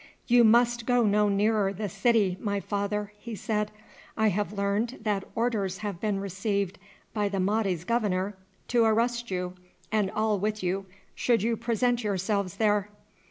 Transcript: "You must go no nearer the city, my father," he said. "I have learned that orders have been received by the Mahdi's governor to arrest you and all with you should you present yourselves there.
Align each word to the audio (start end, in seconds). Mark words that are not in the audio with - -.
"You 0.25 0.43
must 0.43 0.87
go 0.87 1.03
no 1.05 1.29
nearer 1.29 1.71
the 1.71 1.87
city, 1.87 2.35
my 2.39 2.59
father," 2.59 3.13
he 3.19 3.35
said. 3.35 3.69
"I 4.17 4.29
have 4.29 4.51
learned 4.51 4.97
that 5.03 5.25
orders 5.35 5.77
have 5.85 5.99
been 6.01 6.19
received 6.19 6.79
by 7.13 7.29
the 7.29 7.39
Mahdi's 7.39 7.83
governor 7.83 8.35
to 8.69 8.83
arrest 8.83 9.29
you 9.29 9.53
and 9.91 10.09
all 10.09 10.39
with 10.39 10.63
you 10.63 10.87
should 11.13 11.43
you 11.43 11.55
present 11.55 12.03
yourselves 12.03 12.55
there. 12.57 12.89